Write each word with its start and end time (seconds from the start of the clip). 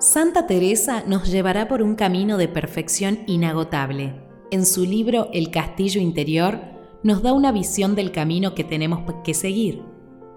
Santa 0.00 0.46
Teresa 0.46 1.02
nos 1.08 1.28
llevará 1.28 1.66
por 1.66 1.82
un 1.82 1.96
camino 1.96 2.38
de 2.38 2.46
perfección 2.46 3.18
inagotable. 3.26 4.14
En 4.52 4.64
su 4.64 4.84
libro 4.84 5.28
El 5.32 5.50
castillo 5.50 6.00
interior 6.00 6.60
nos 7.02 7.20
da 7.20 7.32
una 7.32 7.50
visión 7.50 7.96
del 7.96 8.12
camino 8.12 8.54
que 8.54 8.62
tenemos 8.62 9.00
que 9.24 9.34
seguir 9.34 9.82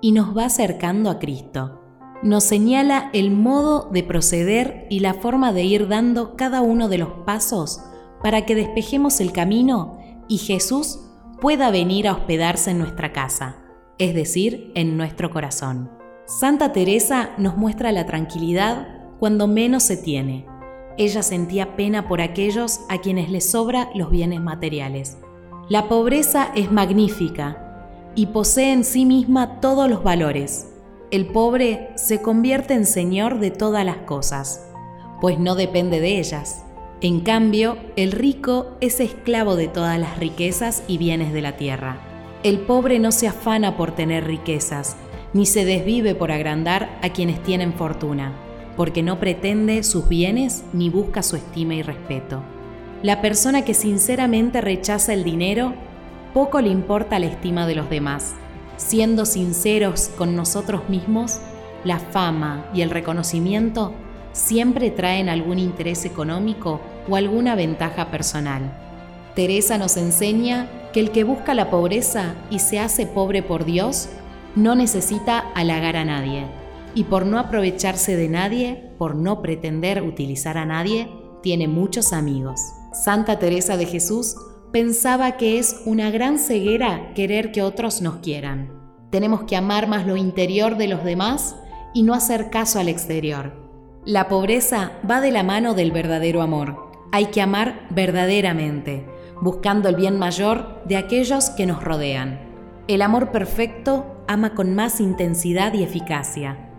y 0.01 0.13
nos 0.13 0.35
va 0.35 0.45
acercando 0.45 1.11
a 1.11 1.19
Cristo. 1.19 1.79
Nos 2.23 2.43
señala 2.43 3.11
el 3.13 3.29
modo 3.29 3.87
de 3.91 4.01
proceder 4.01 4.87
y 4.89 5.01
la 5.01 5.13
forma 5.13 5.53
de 5.53 5.63
ir 5.63 5.87
dando 5.87 6.35
cada 6.35 6.61
uno 6.61 6.89
de 6.89 6.97
los 6.97 7.09
pasos 7.27 7.81
para 8.23 8.47
que 8.47 8.55
despejemos 8.55 9.21
el 9.21 9.31
camino 9.31 9.99
y 10.27 10.39
Jesús 10.39 11.01
pueda 11.39 11.69
venir 11.69 12.07
a 12.07 12.13
hospedarse 12.13 12.71
en 12.71 12.79
nuestra 12.79 13.13
casa, 13.13 13.57
es 13.99 14.15
decir, 14.15 14.71
en 14.73 14.97
nuestro 14.97 15.29
corazón. 15.29 15.91
Santa 16.25 16.71
Teresa 16.71 17.29
nos 17.37 17.57
muestra 17.57 17.91
la 17.91 18.07
tranquilidad 18.07 19.00
cuando 19.21 19.45
menos 19.45 19.83
se 19.83 19.97
tiene. 19.97 20.47
Ella 20.97 21.21
sentía 21.21 21.75
pena 21.75 22.07
por 22.07 22.21
aquellos 22.21 22.79
a 22.89 23.01
quienes 23.01 23.29
les 23.29 23.51
sobra 23.51 23.91
los 23.93 24.09
bienes 24.09 24.41
materiales. 24.41 25.15
La 25.69 25.87
pobreza 25.87 26.51
es 26.55 26.71
magnífica 26.71 27.85
y 28.15 28.25
posee 28.25 28.73
en 28.73 28.83
sí 28.83 29.05
misma 29.05 29.59
todos 29.59 29.87
los 29.87 30.01
valores. 30.03 30.71
El 31.11 31.27
pobre 31.27 31.91
se 31.93 32.23
convierte 32.23 32.73
en 32.73 32.87
señor 32.87 33.37
de 33.37 33.51
todas 33.51 33.85
las 33.85 33.97
cosas, 33.97 34.67
pues 35.21 35.37
no 35.37 35.53
depende 35.53 35.99
de 35.99 36.17
ellas. 36.17 36.63
En 37.01 37.19
cambio, 37.19 37.77
el 37.95 38.13
rico 38.13 38.71
es 38.81 38.99
esclavo 38.99 39.55
de 39.55 39.67
todas 39.67 39.99
las 39.99 40.17
riquezas 40.17 40.81
y 40.87 40.97
bienes 40.97 41.31
de 41.31 41.43
la 41.43 41.57
tierra. 41.57 42.01
El 42.41 42.61
pobre 42.61 42.97
no 42.97 43.11
se 43.11 43.27
afana 43.27 43.77
por 43.77 43.91
tener 43.91 44.25
riquezas, 44.25 44.95
ni 45.31 45.45
se 45.45 45.63
desvive 45.63 46.15
por 46.15 46.31
agrandar 46.31 46.97
a 47.03 47.09
quienes 47.09 47.43
tienen 47.43 47.73
fortuna 47.73 48.33
porque 48.75 49.03
no 49.03 49.19
pretende 49.19 49.83
sus 49.83 50.07
bienes 50.07 50.63
ni 50.73 50.89
busca 50.89 51.23
su 51.23 51.35
estima 51.35 51.75
y 51.75 51.81
respeto. 51.81 52.41
La 53.03 53.21
persona 53.21 53.63
que 53.63 53.73
sinceramente 53.73 54.61
rechaza 54.61 55.13
el 55.13 55.23
dinero, 55.23 55.73
poco 56.33 56.61
le 56.61 56.69
importa 56.69 57.19
la 57.19 57.25
estima 57.25 57.65
de 57.65 57.75
los 57.75 57.89
demás. 57.89 58.33
Siendo 58.77 59.25
sinceros 59.25 60.09
con 60.17 60.35
nosotros 60.35 60.87
mismos, 60.89 61.39
la 61.83 61.99
fama 61.99 62.65
y 62.73 62.81
el 62.81 62.89
reconocimiento 62.89 63.93
siempre 64.33 64.91
traen 64.91 65.29
algún 65.29 65.59
interés 65.59 66.05
económico 66.05 66.79
o 67.09 67.15
alguna 67.15 67.55
ventaja 67.55 68.11
personal. 68.11 68.71
Teresa 69.35 69.77
nos 69.77 69.97
enseña 69.97 70.69
que 70.93 70.99
el 70.99 71.11
que 71.11 71.23
busca 71.23 71.53
la 71.53 71.69
pobreza 71.69 72.35
y 72.49 72.59
se 72.59 72.79
hace 72.79 73.07
pobre 73.07 73.43
por 73.43 73.65
Dios 73.65 74.09
no 74.55 74.75
necesita 74.75 75.39
halagar 75.55 75.95
a 75.95 76.05
nadie 76.05 76.60
y 76.93 77.05
por 77.05 77.25
no 77.25 77.39
aprovecharse 77.39 78.15
de 78.15 78.29
nadie, 78.29 78.91
por 78.97 79.15
no 79.15 79.41
pretender 79.41 80.03
utilizar 80.03 80.57
a 80.57 80.65
nadie, 80.65 81.09
tiene 81.41 81.67
muchos 81.67 82.13
amigos. 82.13 82.59
Santa 82.93 83.39
Teresa 83.39 83.77
de 83.77 83.85
Jesús 83.85 84.35
pensaba 84.71 85.37
que 85.37 85.59
es 85.59 85.81
una 85.85 86.11
gran 86.11 86.37
ceguera 86.37 87.13
querer 87.13 87.51
que 87.51 87.61
otros 87.61 88.01
nos 88.01 88.17
quieran. 88.17 88.69
Tenemos 89.09 89.43
que 89.43 89.55
amar 89.55 89.87
más 89.87 90.05
lo 90.05 90.17
interior 90.17 90.77
de 90.77 90.87
los 90.87 91.03
demás 91.03 91.55
y 91.93 92.03
no 92.03 92.13
hacer 92.13 92.49
caso 92.49 92.79
al 92.79 92.89
exterior. 92.89 93.53
La 94.05 94.27
pobreza 94.27 94.93
va 95.09 95.21
de 95.21 95.31
la 95.31 95.43
mano 95.43 95.73
del 95.73 95.91
verdadero 95.91 96.41
amor. 96.41 96.91
Hay 97.11 97.27
que 97.27 97.41
amar 97.41 97.87
verdaderamente, 97.89 99.05
buscando 99.41 99.89
el 99.89 99.95
bien 99.95 100.17
mayor 100.17 100.81
de 100.85 100.97
aquellos 100.97 101.49
que 101.49 101.65
nos 101.65 101.83
rodean. 101.83 102.39
El 102.87 103.01
amor 103.01 103.31
perfecto 103.31 104.23
ama 104.27 104.55
con 104.55 104.73
más 104.73 105.01
intensidad 105.01 105.73
y 105.73 105.83
eficacia 105.83 106.70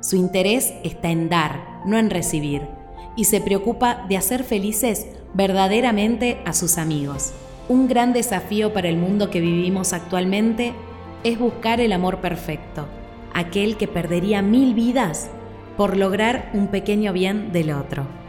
su 0.00 0.16
interés 0.16 0.74
está 0.82 1.10
en 1.10 1.28
dar, 1.28 1.82
no 1.84 1.98
en 1.98 2.10
recibir, 2.10 2.62
y 3.16 3.24
se 3.24 3.40
preocupa 3.40 4.06
de 4.08 4.16
hacer 4.16 4.44
felices 4.44 5.06
verdaderamente 5.34 6.40
a 6.44 6.52
sus 6.52 6.78
amigos. 6.78 7.32
Un 7.68 7.86
gran 7.86 8.12
desafío 8.12 8.72
para 8.72 8.88
el 8.88 8.96
mundo 8.96 9.30
que 9.30 9.40
vivimos 9.40 9.92
actualmente 9.92 10.74
es 11.22 11.38
buscar 11.38 11.80
el 11.80 11.92
amor 11.92 12.20
perfecto, 12.20 12.86
aquel 13.34 13.76
que 13.76 13.88
perdería 13.88 14.42
mil 14.42 14.74
vidas 14.74 15.30
por 15.76 15.96
lograr 15.96 16.50
un 16.54 16.68
pequeño 16.68 17.12
bien 17.12 17.52
del 17.52 17.70
otro. 17.70 18.19